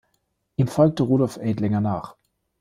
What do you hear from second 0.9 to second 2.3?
Rudolf Edlinger nach.